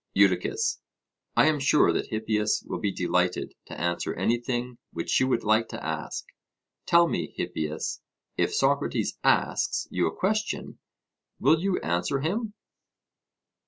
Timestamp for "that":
1.93-2.07